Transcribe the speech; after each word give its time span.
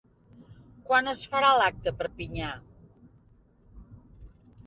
Quan 0.85 1.09
es 1.11 1.19
farà 1.33 1.51
l'acte 1.59 1.91
a 1.93 1.99
Perpinyà? 1.99 2.49